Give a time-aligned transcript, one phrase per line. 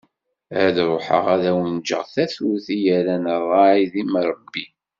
[0.63, 4.65] Ad ruḥeγ ad awen-ğğeγ tatut i yerran ṛṛay d imerbi.